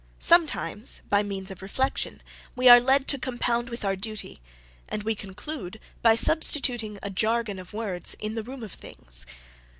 Sometimes, 0.17 1.03
by 1.09 1.21
means 1.21 1.51
of 1.51 1.61
reflection, 1.61 2.23
we 2.55 2.67
are 2.67 2.79
led 2.79 3.07
to 3.07 3.19
compound 3.19 3.69
with 3.69 3.85
our 3.85 3.95
duty, 3.95 4.41
and 4.89 5.03
we 5.03 5.13
conclude, 5.13 5.79
by 6.01 6.15
substituting 6.15 6.97
a 7.03 7.11
jargon 7.11 7.59
of 7.59 7.71
words, 7.71 8.15
in 8.19 8.33
the 8.33 8.41
room 8.41 8.63
of 8.63 8.71
things. 8.73 9.27